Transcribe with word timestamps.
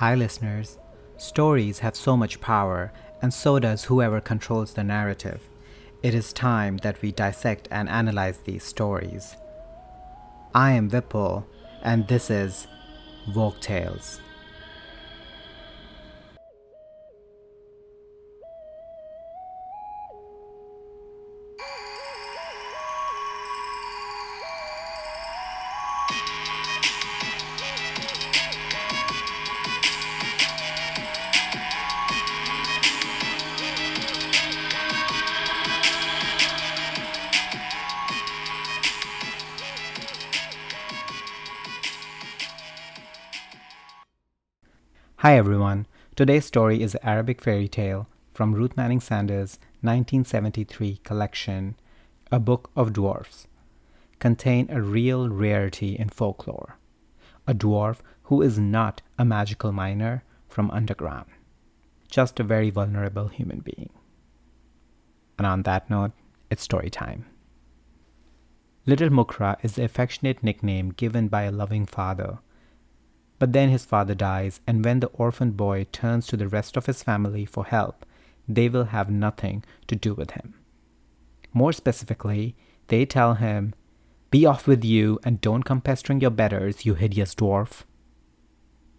Hi, 0.00 0.14
listeners. 0.14 0.78
Stories 1.18 1.80
have 1.80 1.94
so 1.94 2.16
much 2.16 2.40
power, 2.40 2.90
and 3.20 3.34
so 3.34 3.58
does 3.58 3.84
whoever 3.84 4.18
controls 4.18 4.72
the 4.72 4.82
narrative. 4.82 5.42
It 6.02 6.14
is 6.14 6.32
time 6.32 6.78
that 6.78 7.02
we 7.02 7.12
dissect 7.12 7.68
and 7.70 7.86
analyze 7.86 8.38
these 8.38 8.64
stories. 8.64 9.36
I 10.54 10.72
am 10.72 10.88
Vipul, 10.88 11.44
and 11.82 12.08
this 12.08 12.30
is 12.30 12.66
Woke 13.34 13.60
Tales. 13.60 14.22
Hi 45.20 45.36
everyone. 45.36 45.84
Today's 46.16 46.46
story 46.46 46.82
is 46.82 46.94
an 46.94 47.02
Arabic 47.02 47.42
fairy 47.42 47.68
tale 47.68 48.08
from 48.32 48.54
Ruth 48.54 48.74
Manning 48.74 49.00
Sanders' 49.00 49.58
1973 49.82 50.96
collection, 51.04 51.74
A 52.32 52.40
Book 52.40 52.70
of 52.74 52.94
Dwarfs. 52.94 53.46
Contain 54.18 54.70
a 54.70 54.80
real 54.80 55.28
rarity 55.28 55.94
in 55.98 56.08
folklore. 56.08 56.78
A 57.46 57.52
dwarf 57.52 57.98
who 58.22 58.40
is 58.40 58.58
not 58.58 59.02
a 59.18 59.26
magical 59.26 59.72
miner 59.72 60.24
from 60.48 60.70
underground, 60.70 61.28
just 62.08 62.40
a 62.40 62.42
very 62.42 62.70
vulnerable 62.70 63.28
human 63.28 63.60
being. 63.60 63.90
And 65.36 65.46
on 65.46 65.64
that 65.64 65.90
note, 65.90 66.12
it's 66.50 66.62
story 66.62 66.88
time. 66.88 67.26
Little 68.86 69.10
Mukra 69.10 69.62
is 69.62 69.74
the 69.74 69.84
affectionate 69.84 70.42
nickname 70.42 70.88
given 70.88 71.28
by 71.28 71.42
a 71.42 71.52
loving 71.52 71.84
father 71.84 72.38
but 73.40 73.54
then 73.54 73.70
his 73.70 73.86
father 73.86 74.14
dies, 74.14 74.60
and 74.66 74.84
when 74.84 75.00
the 75.00 75.06
orphaned 75.08 75.56
boy 75.56 75.86
turns 75.90 76.26
to 76.26 76.36
the 76.36 76.46
rest 76.46 76.76
of 76.76 76.84
his 76.84 77.02
family 77.02 77.46
for 77.46 77.64
help, 77.64 78.04
they 78.46 78.68
will 78.68 78.84
have 78.84 79.10
nothing 79.10 79.64
to 79.88 79.96
do 79.96 80.12
with 80.12 80.32
him. 80.32 80.54
More 81.54 81.72
specifically, 81.72 82.54
they 82.88 83.06
tell 83.06 83.34
him, 83.34 83.72
Be 84.30 84.44
off 84.44 84.66
with 84.66 84.84
you 84.84 85.18
and 85.24 85.40
don't 85.40 85.62
come 85.62 85.80
pestering 85.80 86.20
your 86.20 86.30
betters, 86.30 86.84
you 86.84 86.94
hideous 86.94 87.34
dwarf. 87.34 87.84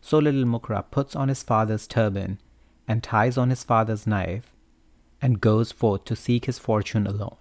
So 0.02 0.18
little 0.18 0.46
Mukra 0.46 0.86
puts 0.90 1.16
on 1.16 1.30
his 1.30 1.44
father's 1.44 1.86
turban 1.86 2.40
and 2.88 3.04
ties 3.04 3.38
on 3.38 3.52
his 3.52 3.64
father's 3.64 4.08
knife 4.08 4.56
and 5.22 5.40
goes 5.40 5.72
forth 5.72 6.04
to 6.06 6.16
seek 6.16 6.46
his 6.46 6.58
fortune 6.58 7.06
alone. 7.06 7.38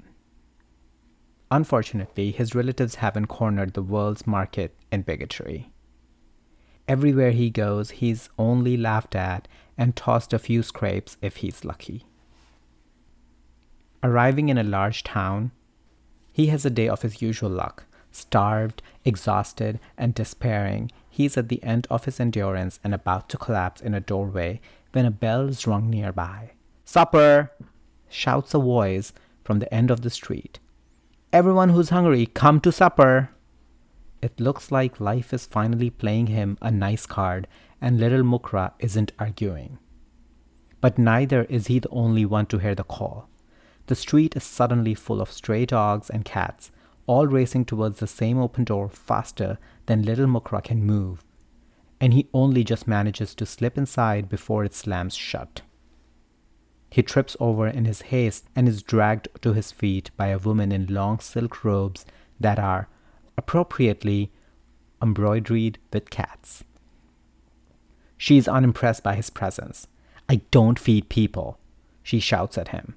Unfortunately, 1.51 2.31
his 2.31 2.55
relatives 2.55 2.97
haven't 2.97 3.29
cornered 3.29 3.73
the 3.73 3.83
world's 3.83 4.27
market 4.27 4.77
in 4.93 5.01
bigotry. 5.01 5.73
Everywhere 6.91 7.31
he 7.31 7.51
goes, 7.51 7.91
he's 7.91 8.29
only 8.37 8.77
laughed 8.77 9.15
at 9.15 9.47
and 9.79 9.95
tossed 9.95 10.33
a 10.33 10.41
few 10.41 10.61
scrapes 10.65 11.17
if 11.23 11.37
he's 11.37 11.65
lucky. 11.65 12.05
Arriving 14.03 14.49
in 14.49 14.59
a 14.59 14.65
large 14.65 15.05
town, 15.05 15.53
he 16.33 16.49
has 16.49 16.65
a 16.65 16.77
day 16.79 16.89
of 16.89 17.03
his 17.03 17.23
usual 17.23 17.49
luck. 17.49 17.85
Starved, 18.11 18.83
exhausted, 19.05 19.79
and 19.97 20.17
despairing, 20.17 20.91
he's 21.09 21.37
at 21.37 21.49
the 21.49 21.63
end 21.63 21.87
of 21.91 22.07
his 22.07 22.19
endurance 22.19 22.81
and 22.83 22.93
about 22.93 23.29
to 23.29 23.39
collapse 23.39 23.81
in 23.81 23.95
a 23.95 24.01
doorway 24.01 24.61
when 24.91 25.07
a 25.07 25.13
bell 25.13 25.47
is 25.47 25.69
rung 25.69 25.91
nearby. 25.91 26.51
Supper! 26.85 27.53
shouts 28.09 28.53
a 28.53 28.59
voice 28.59 29.13
from 29.45 29.61
the 29.61 29.73
end 29.73 29.93
of 29.93 30.01
the 30.01 30.11
street. 30.11 30.59
Everyone 31.33 31.69
who's 31.69 31.91
hungry, 31.91 32.27
come 32.27 32.61
to 32.63 32.73
supper! 32.73 33.31
It 34.23 34.39
looks 34.39 34.71
like 34.71 35.01
life 35.01 35.33
is 35.33 35.47
finally 35.47 35.89
playing 35.89 36.27
him 36.27 36.59
a 36.61 36.71
nice 36.71 37.07
card, 37.07 37.49
and 37.81 37.99
little 37.99 38.23
Mukra 38.23 38.73
isn't 38.79 39.13
arguing. 39.19 39.79
But 40.81 40.99
neither 40.99 41.45
is 41.45 41.69
he 41.69 41.79
the 41.79 41.89
only 41.91 42.25
one 42.27 42.47
to 42.47 42.59
hear 42.59 42.75
the 42.75 42.85
call. 42.85 43.29
The 43.87 43.95
street 43.95 44.37
is 44.37 44.45
suddenly 44.45 44.95
full 44.95 45.21
of 45.21 45.33
stray 45.33 45.67
dogs 45.67 46.11
and 46.11 46.25
cats, 46.25 46.71
all 47.07 47.27
racing 47.27 47.65
towards 47.65 47.99
the 47.99 48.07
same 48.07 48.39
open 48.39 48.65
door 48.65 48.89
faster 48.89 49.59
than 49.87 50.03
little 50.03 50.27
Mukra 50.27 50.63
can 50.63 50.85
move, 50.85 51.25
and 52.01 52.13
he 52.13 52.29
only 52.33 52.63
just 52.63 52.87
manages 52.87 53.35
to 53.35 53.47
slip 53.47 53.77
inside 53.77 54.29
before 54.29 54.65
it 54.65 54.75
slams 54.75 55.15
shut. 55.15 55.63
He 56.91 57.03
trips 57.03 57.37
over 57.41 57.67
in 57.67 57.85
his 57.85 58.03
haste 58.03 58.49
and 58.55 58.69
is 58.69 58.83
dragged 58.83 59.29
to 59.43 59.55
his 59.55 59.73
feet 59.73 60.11
by 60.17 60.29
a 60.29 60.39
woman 60.39 60.73
in 60.73 60.87
long 60.87 61.21
silk 61.21 61.65
robes 61.65 62.05
that 62.39 62.59
are 62.59 62.89
appropriately 63.41 64.31
embroidered 65.01 65.79
with 65.93 66.11
cats. 66.11 66.63
She 68.19 68.37
is 68.37 68.47
unimpressed 68.47 69.03
by 69.03 69.15
his 69.15 69.31
presence. 69.31 69.87
I 70.29 70.43
don't 70.51 70.79
feed 70.79 71.09
people, 71.09 71.59
she 72.03 72.21
shouts 72.21 72.59
at 72.59 72.69
him. 72.69 72.97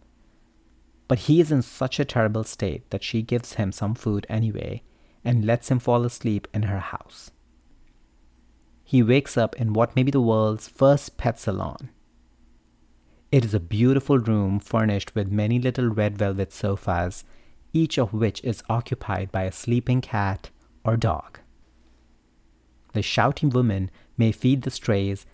But 1.07 1.19
he 1.27 1.39
is 1.39 1.49
in 1.49 1.61
such 1.61 1.97
a 1.97 2.05
terrible 2.05 2.43
state 2.43 2.89
that 2.89 3.05
she 3.05 3.21
gives 3.21 3.53
him 3.53 3.71
some 3.71 3.95
food 3.95 4.27
anyway 4.27 4.83
and 5.23 5.45
lets 5.45 5.71
him 5.71 5.79
fall 5.79 6.03
asleep 6.03 6.49
in 6.53 6.63
her 6.63 6.79
house. 6.79 7.31
He 8.83 9.01
wakes 9.01 9.37
up 9.37 9.55
in 9.55 9.71
what 9.71 9.95
may 9.95 10.03
be 10.03 10.11
the 10.11 10.19
world's 10.19 10.67
first 10.67 11.15
pet 11.15 11.39
salon. 11.39 11.89
It 13.31 13.45
is 13.45 13.53
a 13.53 13.61
beautiful 13.61 14.19
room 14.19 14.59
furnished 14.59 15.15
with 15.15 15.31
many 15.31 15.57
little 15.57 15.87
red 15.87 16.17
velvet 16.17 16.51
sofas 16.51 17.23
each 17.73 17.97
of 17.97 18.13
which 18.13 18.43
is 18.43 18.63
occupied 18.69 19.31
by 19.31 19.43
a 19.43 19.51
sleeping 19.51 19.99
cat 19.99 20.49
or 20.85 20.95
dog. 20.95 21.39
The 22.93 23.01
shouting 23.01 23.49
woman 23.49 23.89
may 24.17 24.31
feed 24.31 24.61
the 24.61 24.71
strays 24.71 25.25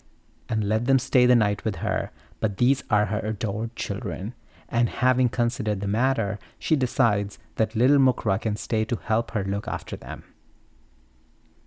and 0.48 0.64
let 0.64 0.86
them 0.86 0.98
stay 0.98 1.26
the 1.26 1.36
night 1.36 1.64
with 1.64 1.76
her, 1.76 2.10
but 2.40 2.56
these 2.56 2.82
are 2.90 3.06
her 3.06 3.20
adored 3.20 3.76
children, 3.76 4.34
and 4.68 4.88
having 4.88 5.28
considered 5.28 5.80
the 5.80 5.86
matter, 5.86 6.38
she 6.58 6.74
decides 6.74 7.38
that 7.56 7.76
little 7.76 7.98
Mukra 7.98 8.40
can 8.40 8.56
stay 8.56 8.84
to 8.86 8.96
help 8.96 9.32
her 9.32 9.44
look 9.44 9.68
after 9.68 9.96
them. 9.96 10.24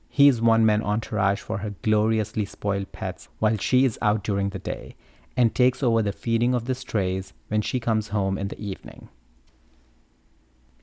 He 0.09 0.27
is 0.27 0.41
one 0.41 0.65
man 0.65 0.81
entourage 0.81 1.39
for 1.39 1.59
her 1.59 1.75
gloriously 1.81 2.45
spoiled 2.45 2.91
pets 2.91 3.29
while 3.39 3.57
she 3.57 3.85
is 3.85 3.99
out 4.01 4.23
during 4.23 4.49
the 4.49 4.59
day, 4.59 4.95
and 5.35 5.53
takes 5.53 5.81
over 5.81 6.01
the 6.01 6.11
feeding 6.11 6.53
of 6.53 6.65
the 6.65 6.75
strays 6.75 7.33
when 7.47 7.61
she 7.61 7.79
comes 7.79 8.09
home 8.09 8.37
in 8.37 8.49
the 8.49 8.59
evening. 8.63 9.09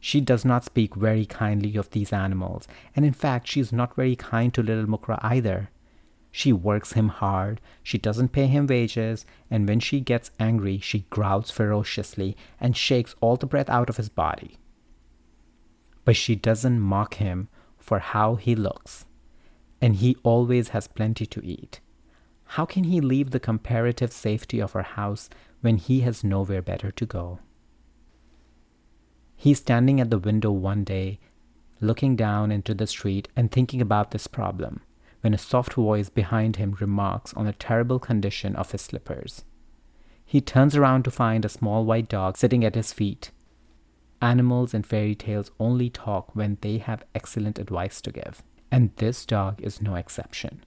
She 0.01 0.23
does 0.23 0.47
not 0.47 0.65
speak 0.65 0.95
very 0.95 1.27
kindly 1.27 1.77
of 1.77 1.91
these 1.91 2.13
animals, 2.13 2.67
and 2.97 3.05
in 3.05 3.13
fact, 3.13 3.47
she 3.47 3.61
is 3.61 3.73
not 3.73 3.95
very 3.95 4.17
kind 4.17 4.53
to 4.55 4.63
little 4.63 4.87
Mukra 4.87 5.19
either. 5.23 5.71
She 6.33 6.53
works 6.53 6.93
him 6.93 7.09
hard, 7.09 7.61
she 7.83 7.99
doesn't 7.99 8.33
pay 8.33 8.47
him 8.47 8.67
wages, 8.67 9.27
and 9.51 9.69
when 9.69 9.81
she 9.81 10.01
gets 10.01 10.31
angry, 10.41 10.79
she 10.79 11.07
growls 11.11 11.51
ferociously 11.51 12.37
and 12.59 12.77
shakes 12.77 13.15
all 13.21 13.37
the 13.37 13.47
breath 13.47 13.69
out 13.69 13.91
of 13.91 13.99
his 13.99 14.09
body. 14.09 14.57
But 16.05 16.17
she 16.17 16.35
doesn't 16.35 16.81
mock 16.81 17.15
him 17.15 17.49
for 17.77 17.99
how 17.99 18.37
he 18.37 18.55
looks, 18.55 19.05
and 19.83 19.97
he 19.97 20.17
always 20.23 20.69
has 20.69 20.89
plenty 20.89 21.27
to 21.27 21.45
eat. 21.45 21.81
How 22.45 22.65
can 22.65 22.85
he 22.85 23.01
leave 23.01 23.31
the 23.31 23.41
comparative 23.41 24.13
safety 24.13 24.61
of 24.61 24.73
her 24.73 24.83
house 24.83 25.29
when 25.61 25.77
he 25.77 26.01
has 26.01 26.25
nowhere 26.25 26.63
better 26.63 26.91
to 26.91 27.07
go? 27.07 27.41
He's 29.41 29.57
standing 29.57 30.03
at 30.03 30.11
the 30.11 30.19
window 30.19 30.53
one 30.53 30.85
day, 30.85 31.19
looking 31.81 32.15
down 32.15 32.53
into 32.53 32.75
the 32.75 32.87
street 32.87 33.29
and 33.35 33.51
thinking 33.51 33.81
about 33.81 34.11
this 34.11 34.27
problem, 34.27 34.83
when 35.23 35.33
a 35.33 35.39
soft 35.39 35.73
voice 35.73 36.11
behind 36.11 36.57
him 36.57 36.77
remarks 36.79 37.33
on 37.33 37.47
the 37.47 37.55
terrible 37.55 37.99
condition 37.99 38.55
of 38.55 38.71
his 38.71 38.83
slippers. 38.83 39.47
He 40.27 40.43
turns 40.43 40.77
around 40.77 41.05
to 41.05 41.11
find 41.11 41.47
a 41.47 41.49
small 41.49 41.87
white 41.87 42.07
dog 42.11 42.37
sitting 42.37 42.67
at 42.67 42.75
his 42.75 42.93
feet. 42.93 43.31
Animals 44.21 44.75
in 44.75 44.83
fairy 44.83 45.15
tales 45.15 45.51
only 45.59 45.89
talk 45.89 46.37
when 46.37 46.59
they 46.61 46.77
have 46.77 47.07
excellent 47.15 47.59
advice 47.59 48.03
to 48.03 48.13
give, 48.13 48.43
and 48.71 48.95
this 48.97 49.25
dog 49.25 49.59
is 49.63 49.81
no 49.81 49.95
exception. 49.95 50.63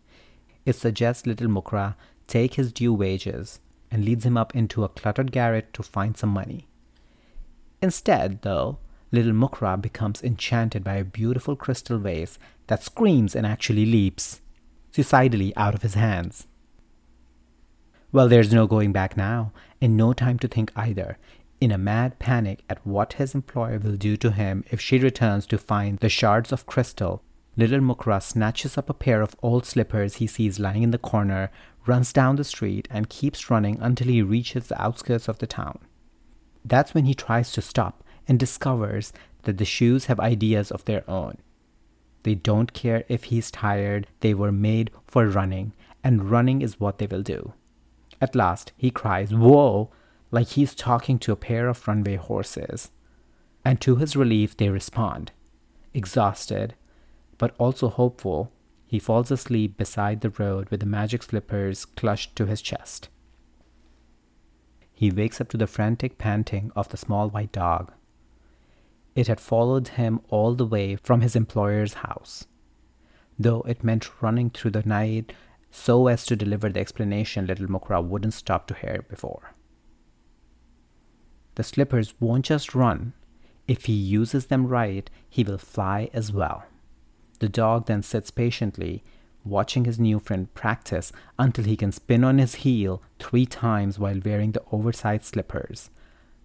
It 0.66 0.74
suggests 0.74 1.28
little 1.28 1.48
Mukra 1.48 1.94
take 2.26 2.56
his 2.56 2.74
due 2.74 2.96
wages 2.96 3.60
and 3.92 4.04
leads 4.04 4.26
him 4.26 4.36
up 4.36 4.56
into 4.56 4.84
a 4.84 4.90
cluttered 4.90 5.32
garret 5.32 5.76
to 5.76 5.84
find 5.84 6.18
some 6.18 6.32
money. 6.32 6.66
Instead, 7.84 8.44
though, 8.44 8.78
little 9.12 9.34
Mukra 9.34 9.80
becomes 9.80 10.24
enchanted 10.24 10.86
by 10.86 10.96
a 10.96 11.04
beautiful 11.04 11.58
crystal 11.58 12.00
vase 12.00 12.40
that 12.68 12.82
screams 12.82 13.36
and 13.36 13.46
actually 13.46 13.86
leaps 13.86 14.40
suicidally 14.94 15.54
out 15.58 15.76
of 15.76 15.82
his 15.82 15.96
hands. 15.96 16.48
Well, 18.14 18.30
there's 18.30 18.54
no 18.54 18.68
going 18.68 18.94
back 18.94 19.18
now, 19.18 19.52
and 19.82 19.98
no 19.98 20.14
time 20.14 20.40
to 20.40 20.48
think 20.48 20.72
either. 20.78 21.18
In 21.60 21.74
a 21.74 21.78
mad 21.78 22.20
panic 22.20 22.64
at 22.70 22.88
what 22.88 23.20
his 23.20 23.36
employer 23.36 23.80
will 23.80 23.98
do 23.98 24.16
to 24.16 24.32
him 24.32 24.64
if 24.72 24.80
she 24.80 24.98
returns 24.98 25.46
to 25.48 25.58
find 25.58 26.00
the 26.00 26.08
shards 26.08 26.54
of 26.54 26.66
crystal, 26.66 27.22
little 27.58 27.82
Mukra 27.82 28.24
snatches 28.24 28.78
up 28.78 28.90
a 28.90 28.94
pair 28.94 29.22
of 29.22 29.36
old 29.44 29.66
slippers 29.66 30.16
he 30.16 30.28
sees 30.28 30.58
lying 30.58 30.84
in 30.84 30.92
the 30.92 30.98
corner, 30.98 31.52
runs 31.86 32.14
down 32.14 32.38
the 32.38 32.46
street, 32.46 32.88
and 32.90 33.10
keeps 33.10 33.50
running 33.50 33.78
until 33.82 34.08
he 34.08 34.22
reaches 34.22 34.70
the 34.70 34.82
outskirts 34.82 35.28
of 35.28 35.40
the 35.40 35.48
town. 35.48 35.80
That's 36.66 36.94
when 36.94 37.06
he 37.06 37.14
tries 37.14 37.52
to 37.54 37.62
stop 37.62 38.04
and 38.28 38.40
discovers 38.40 39.12
that 39.44 39.58
the 39.58 39.66
shoes 39.66 40.06
have 40.06 40.20
ideas 40.20 40.72
of 40.72 40.86
their 40.86 41.10
own. 41.10 41.38
They 42.24 42.36
don't 42.36 42.74
care 42.74 43.04
if 43.10 43.26
he's 43.26 43.52
tired, 43.52 44.08
they 44.22 44.34
were 44.34 44.52
made 44.52 44.92
for 45.06 45.28
running, 45.28 45.74
and 46.04 46.30
running 46.32 46.62
is 46.62 46.80
what 46.80 46.98
they 46.98 47.08
will 47.08 47.22
do. 47.22 47.54
At 48.22 48.36
last, 48.36 48.72
he 48.78 48.90
cries, 48.90 49.34
Whoa! 49.34 49.92
like 50.32 50.48
he's 50.50 50.74
talking 50.74 51.20
to 51.20 51.32
a 51.32 51.36
pair 51.36 51.68
of 51.68 51.88
runway 51.88 52.16
horses. 52.16 52.90
And 53.66 53.80
to 53.82 53.98
his 53.98 54.16
relief, 54.16 54.58
they 54.58 54.70
respond. 54.70 55.32
Exhausted, 55.94 56.76
but 57.38 57.54
also 57.60 57.90
hopeful, 57.90 58.52
he 58.88 59.00
falls 59.00 59.32
asleep 59.32 59.78
beside 59.78 60.22
the 60.22 60.30
road 60.30 60.70
with 60.70 60.80
the 60.80 60.86
magic 60.86 61.24
slippers 61.24 61.86
clutched 61.86 62.36
to 62.38 62.46
his 62.46 62.62
chest. 62.62 63.10
He 65.04 65.12
wakes 65.12 65.42
up 65.42 65.50
to 65.50 65.58
the 65.58 65.68
frantic 65.68 66.18
panting 66.18 66.72
of 66.78 66.88
the 66.88 66.96
small 66.96 67.30
white 67.30 67.52
dog. 67.52 67.92
It 69.16 69.28
had 69.28 69.42
followed 69.42 69.90
him 69.90 70.22
all 70.30 70.56
the 70.56 70.66
way 70.66 70.96
from 70.96 71.20
his 71.20 71.36
employer's 71.36 71.96
house. 71.96 72.48
Though 73.38 73.64
it 73.64 73.84
meant 73.84 74.22
running 74.22 74.50
through 74.50 74.72
the 74.72 74.84
night 74.84 75.34
so 75.70 76.08
as 76.08 76.26
to 76.28 76.38
deliver 76.38 76.70
the 76.70 76.80
explanation 76.80 77.48
little 77.48 77.68
Mukra 77.68 78.02
wouldn't 78.02 78.34
stop 78.34 78.66
to 78.68 78.76
hear 78.76 79.06
before. 79.10 79.54
The 81.56 81.64
slippers 81.64 82.14
won't 82.22 82.46
just 82.46 82.74
run. 82.74 83.12
If 83.68 83.88
he 83.88 83.94
uses 83.94 84.46
them 84.46 84.68
right, 84.68 85.10
he 85.30 85.44
will 85.44 85.58
fly 85.58 86.12
as 86.14 86.32
well. 86.32 86.64
The 87.40 87.50
dog 87.50 87.88
then 87.88 88.04
sits 88.04 88.32
patiently, 88.32 89.04
watching 89.46 89.86
his 89.86 90.00
new 90.00 90.20
friend 90.20 90.54
practice 90.54 91.12
until 91.38 91.66
he 91.66 91.76
can 91.76 91.92
spin 91.92 92.24
on 92.24 92.38
his 92.38 92.56
heel 92.56 93.02
three 93.20 93.46
times 93.46 94.00
while 94.00 94.20
wearing 94.24 94.52
the 94.52 94.64
oversized 94.72 95.26
slippers. 95.26 95.90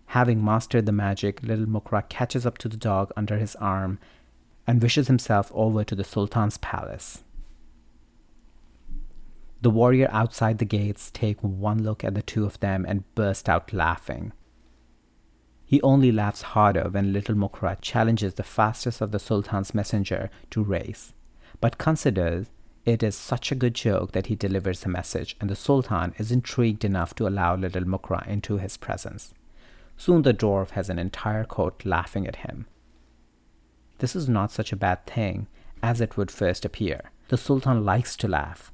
Having 0.06 0.44
mastered 0.44 0.86
the 0.86 0.92
magic, 0.92 1.42
little 1.42 1.66
Mukra 1.66 2.08
catches 2.08 2.46
up 2.46 2.58
to 2.58 2.68
the 2.68 2.76
dog 2.76 3.12
under 3.16 3.36
his 3.36 3.54
arm 3.56 3.98
and 4.66 4.82
wishes 4.82 5.06
himself 5.06 5.50
over 5.54 5.84
to 5.84 5.94
the 5.94 6.04
Sultan's 6.04 6.58
palace. 6.58 7.24
The 9.60 9.70
warrior 9.70 10.08
outside 10.12 10.58
the 10.58 10.64
gates 10.64 11.10
take 11.10 11.40
one 11.40 11.82
look 11.82 12.04
at 12.04 12.14
the 12.14 12.22
two 12.22 12.44
of 12.44 12.60
them 12.60 12.84
and 12.86 13.12
burst 13.14 13.48
out 13.48 13.72
laughing. 13.72 14.32
He 15.66 15.82
only 15.82 16.12
laughs 16.12 16.42
harder 16.42 16.88
when 16.88 17.12
little 17.12 17.34
Mukra 17.34 17.76
challenges 17.80 18.34
the 18.34 18.42
fastest 18.42 19.00
of 19.00 19.10
the 19.10 19.18
Sultan's 19.18 19.74
messenger 19.74 20.30
to 20.50 20.62
race, 20.62 21.12
but 21.60 21.76
considers 21.76 22.46
it 22.88 23.02
is 23.02 23.14
such 23.14 23.52
a 23.52 23.54
good 23.54 23.74
joke 23.74 24.12
that 24.12 24.28
he 24.28 24.34
delivers 24.34 24.80
the 24.80 24.88
message, 24.88 25.36
and 25.40 25.50
the 25.50 25.56
Sultan 25.56 26.14
is 26.16 26.32
intrigued 26.32 26.86
enough 26.86 27.14
to 27.16 27.28
allow 27.28 27.54
little 27.54 27.82
Mukra 27.82 28.26
into 28.26 28.56
his 28.56 28.78
presence. 28.78 29.34
Soon 29.98 30.22
the 30.22 30.32
dwarf 30.32 30.70
has 30.70 30.88
an 30.88 30.98
entire 30.98 31.44
court 31.44 31.84
laughing 31.84 32.26
at 32.26 32.36
him. 32.36 32.66
This 33.98 34.16
is 34.16 34.26
not 34.26 34.50
such 34.50 34.72
a 34.72 34.76
bad 34.76 35.04
thing 35.04 35.48
as 35.82 36.00
it 36.00 36.16
would 36.16 36.30
first 36.30 36.64
appear. 36.64 37.10
The 37.28 37.36
Sultan 37.36 37.84
likes 37.84 38.16
to 38.16 38.28
laugh. 38.28 38.72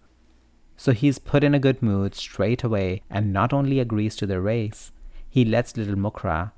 So 0.76 0.92
he's 0.92 1.18
put 1.18 1.42
in 1.42 1.54
a 1.54 1.58
good 1.58 1.82
mood 1.82 2.14
straight 2.14 2.62
away 2.62 3.02
and 3.10 3.32
not 3.32 3.52
only 3.52 3.80
agrees 3.80 4.14
to 4.16 4.26
the 4.26 4.40
race, 4.40 4.92
he 5.28 5.44
lets 5.44 5.76
little 5.76 5.96
Mukra 5.96 6.52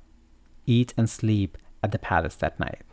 eat 0.67 0.93
and 0.95 1.09
sleep 1.09 1.57
at 1.81 1.91
the 1.91 1.97
palace 1.97 2.35
that 2.35 2.59
night. 2.59 2.83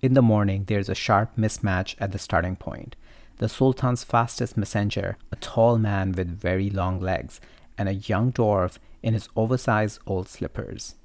In 0.00 0.14
the 0.14 0.22
morning, 0.22 0.64
there's 0.66 0.88
a 0.88 0.94
sharp 0.94 1.36
mismatch 1.36 1.94
at 2.00 2.10
the 2.10 2.18
starting 2.18 2.56
point. 2.56 2.96
The 3.38 3.48
Sultan's 3.48 4.02
fastest 4.02 4.56
messenger, 4.56 5.16
a 5.30 5.36
tall 5.36 5.78
man 5.78 6.12
with 6.12 6.40
very 6.40 6.70
long 6.70 6.98
legs, 7.00 7.40
and 7.76 7.88
a 7.88 7.94
young 7.94 8.32
dwarf 8.32 8.78
in 9.02 9.14
his 9.14 9.28
oversized 9.36 10.00
old 10.06 10.28
slippers. 10.28 10.96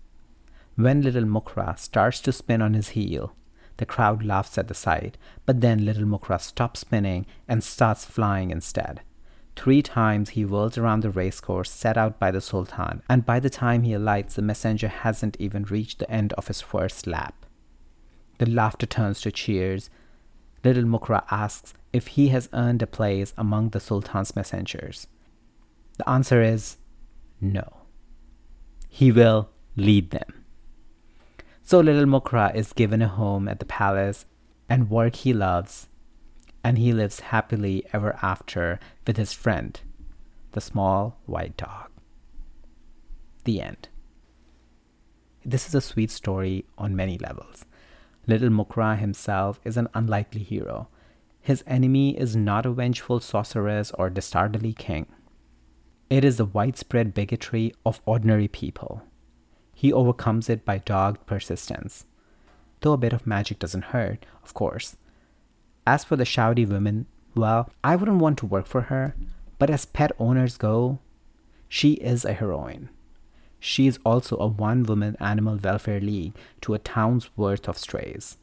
When 0.76 1.04
little 1.04 1.26
Mukra 1.26 1.78
starts 1.78 2.20
to 2.22 2.32
spin 2.32 2.62
on 2.62 2.74
his 2.74 2.90
heel, 2.90 3.36
the 3.78 3.86
crowd 3.86 4.24
laughs 4.24 4.58
at 4.58 4.68
the 4.68 4.74
sight, 4.74 5.18
but 5.46 5.62
then 5.62 5.86
little 5.86 6.06
Mukra 6.06 6.42
stops 6.42 6.80
spinning 6.80 7.28
and 7.48 7.64
starts 7.64 8.06
flying 8.06 8.50
instead. 8.50 9.02
Three 9.56 9.84
times 9.84 10.30
he 10.30 10.42
whirls 10.42 10.80
around 10.80 11.02
the 11.02 11.12
racecourse 11.12 11.70
set 11.70 11.98
out 11.98 12.20
by 12.20 12.32
the 12.32 12.42
Sultan, 12.42 13.04
and 13.08 13.24
by 13.26 13.40
the 13.40 13.52
time 13.52 13.84
he 13.84 13.94
alights, 13.94 14.34
the 14.36 14.42
messenger 14.42 14.88
hasn't 14.88 15.38
even 15.40 15.64
reached 15.66 16.00
the 16.00 16.10
end 16.10 16.34
of 16.34 16.48
his 16.48 16.62
first 16.62 17.06
lap. 17.06 17.46
The 18.40 18.50
laughter 18.50 18.88
turns 18.88 19.22
to 19.22 19.32
cheers. 19.32 19.92
Little 20.64 20.84
Mukra 20.84 21.24
asks 21.30 21.74
if 21.92 22.08
he 22.08 22.30
has 22.30 22.50
earned 22.54 22.82
a 22.82 22.88
place 22.88 23.34
among 23.38 23.70
the 23.70 23.80
Sultan's 23.80 24.36
messengers. 24.36 25.08
The 25.98 26.10
answer 26.10 26.42
is 26.42 26.78
no. 27.42 27.82
He 28.88 29.12
will 29.12 29.50
lead 29.76 30.12
them. 30.12 30.46
So 31.64 31.80
little 31.80 32.06
Mukra 32.06 32.54
is 32.56 32.74
given 32.74 33.02
a 33.02 33.08
home 33.08 33.48
at 33.48 33.60
the 33.60 33.66
palace 33.66 34.26
and 34.70 34.90
work 34.90 35.16
he 35.16 35.34
loves 35.34 35.88
and 36.64 36.78
he 36.78 36.94
lives 36.94 37.20
happily 37.20 37.86
ever 37.92 38.18
after 38.22 38.80
with 39.06 39.18
his 39.18 39.34
friend, 39.34 39.80
the 40.54 40.62
small 40.62 41.20
white 41.26 41.58
dog. 41.58 41.90
The 43.44 43.62
end. 43.62 43.90
This 45.46 45.68
is 45.68 45.76
a 45.76 45.82
sweet 45.82 46.10
story 46.10 46.64
on 46.78 46.96
many 46.96 47.18
levels. 47.18 47.66
Little 48.26 48.50
Mukra 48.50 48.98
himself 48.98 49.60
is 49.64 49.76
an 49.76 49.90
unlikely 49.94 50.44
hero. 50.44 50.88
His 51.42 51.64
enemy 51.68 52.18
is 52.18 52.36
not 52.36 52.66
a 52.66 52.72
vengeful 52.72 53.20
sorceress 53.20 53.92
or 53.92 54.10
dastardly 54.10 54.74
king. 54.74 55.08
It 56.10 56.24
is 56.24 56.38
the 56.38 56.46
widespread 56.46 57.14
bigotry 57.14 57.74
of 57.86 58.02
ordinary 58.06 58.48
people. 58.48 59.02
He 59.74 59.92
overcomes 59.92 60.50
it 60.50 60.64
by 60.64 60.78
dogged 60.78 61.26
persistence. 61.26 62.06
Though 62.80 62.94
a 62.94 62.98
bit 62.98 63.14
of 63.14 63.28
magic 63.28 63.60
doesn't 63.60 63.86
hurt, 63.86 64.26
of 64.44 64.54
course, 64.54 64.96
as 65.86 66.04
for 66.04 66.16
the 66.16 66.24
shouty 66.24 66.68
woman, 66.68 67.08
well, 67.36 67.70
I 67.84 67.96
wouldn't 67.96 68.20
want 68.20 68.38
to 68.40 68.46
work 68.46 68.68
for 68.68 68.82
her, 68.82 69.16
but 69.60 69.70
as 69.70 69.86
pet 69.86 70.12
owners 70.20 70.58
go, 70.58 71.00
she 71.68 71.94
is 71.94 72.24
a 72.24 72.34
heroine. 72.34 72.90
She 73.66 73.88
is 73.88 73.98
also 74.06 74.36
a 74.40 74.48
one 74.48 74.84
woman 74.84 75.16
animal 75.22 75.56
welfare 75.56 76.02
league 76.02 76.34
to 76.60 76.74
a 76.74 76.80
town's 76.80 77.30
worth 77.38 77.70
of 77.70 77.78
strays. 77.78 78.38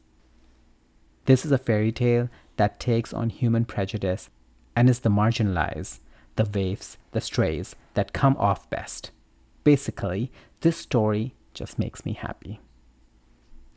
This 1.25 1.45
is 1.45 1.51
a 1.51 1.59
fairy 1.59 1.91
tale 1.91 2.27
that 2.57 2.79
takes 2.79 3.13
on 3.13 3.29
human 3.29 3.65
prejudice 3.65 4.31
and 4.75 4.89
is 4.89 5.01
the 5.01 5.11
marginalized, 5.11 5.99
the 6.37 6.45
waifs, 6.45 6.97
the 7.11 7.21
strays 7.21 7.75
that 7.93 8.13
come 8.13 8.35
off 8.37 8.67
best. 8.71 9.11
Basically, 9.63 10.31
this 10.61 10.77
story 10.77 11.35
just 11.53 11.77
makes 11.77 12.03
me 12.03 12.13
happy. 12.13 12.59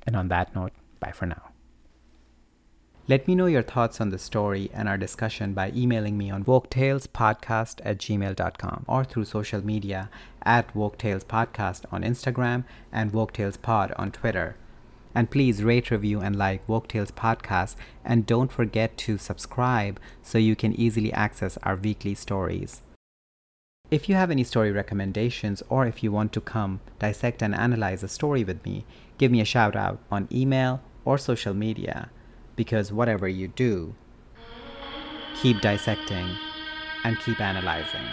And 0.07 0.17
on 0.17 0.29
that 0.29 0.55
note, 0.55 0.73
bye 0.99 1.13
for 1.13 1.27
now. 1.27 1.51
Let 3.07 3.29
me 3.29 3.35
know 3.35 3.45
your 3.45 3.63
thoughts 3.63 4.01
on 4.01 4.09
the 4.09 4.19
story 4.19 4.71
and 4.73 4.89
our 4.89 4.97
discussion 4.97 5.53
by 5.53 5.73
emailing 5.77 6.17
me 6.17 6.31
on 6.31 6.45
woketalespodcast 6.45 7.83
at 7.85 7.99
gmail.com 7.99 8.87
or 8.89 9.05
through 9.05 9.27
social 9.27 9.63
media 9.63 10.09
at 10.43 10.73
woketalespodcast 10.73 11.85
on 11.93 12.03
Instagram 12.03 12.65
and 12.91 13.13
woketalespod 13.13 13.93
on 13.99 14.11
Twitter. 14.11 14.57
And 15.15 15.31
please 15.31 15.63
rate, 15.63 15.91
review, 15.91 16.23
and 16.23 16.35
like 16.35 16.67
Woke 16.67 16.89
Tales 16.89 17.11
Podcast, 17.11 17.77
and 18.07 18.25
don't 18.25 18.51
forget 18.51 18.97
to 18.97 19.19
subscribe 19.19 20.01
so 20.23 20.39
you 20.39 20.57
can 20.57 20.73
easily 20.73 21.13
access 21.13 21.59
our 21.63 21.77
weekly 21.77 22.15
stories. 22.15 22.81
If 23.91 24.09
you 24.09 24.15
have 24.15 24.31
any 24.31 24.45
story 24.45 24.73
recommendations 24.73 25.63
or 25.69 25.87
if 25.87 26.03
you 26.03 26.11
want 26.11 26.33
to 26.33 26.41
come 26.41 26.81
dissect 27.01 27.43
and 27.43 27.55
analyze 27.55 28.03
a 28.03 28.09
story 28.09 28.45
with 28.45 28.65
me, 28.65 28.87
give 29.19 29.31
me 29.31 29.43
a 29.43 29.45
shout 29.45 29.77
out 29.77 29.99
on 30.11 30.27
email 30.33 30.81
or 31.05 31.19
social 31.19 31.53
media 31.53 32.09
because 32.57 32.93
whatever 32.93 33.29
you 33.29 33.49
do, 33.49 33.95
keep 35.41 35.61
dissecting 35.61 36.29
and 37.05 37.19
keep 37.21 37.41
analyzing. 37.41 38.07